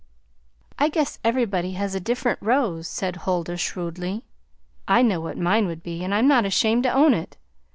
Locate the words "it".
7.13-7.37